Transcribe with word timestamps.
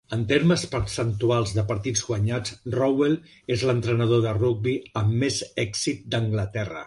En 0.15 0.21
termes 0.29 0.61
percentuals 0.69 1.51
de 1.57 1.65
partits 1.71 2.01
guanyats, 2.07 2.55
Rowell 2.77 3.13
és 3.57 3.67
l'entrenador 3.71 4.25
de 4.25 4.33
rugbi 4.41 4.75
amb 5.03 5.19
més 5.25 5.39
èxit 5.65 6.03
d'Anglaterra. 6.15 6.79